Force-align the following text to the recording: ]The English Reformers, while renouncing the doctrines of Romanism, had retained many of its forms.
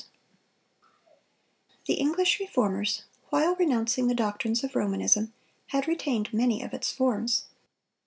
]The 1.87 1.93
English 1.93 2.39
Reformers, 2.39 3.03
while 3.29 3.55
renouncing 3.55 4.07
the 4.07 4.15
doctrines 4.15 4.63
of 4.63 4.75
Romanism, 4.75 5.31
had 5.67 5.87
retained 5.87 6.33
many 6.33 6.63
of 6.63 6.73
its 6.73 6.91
forms. 6.91 7.43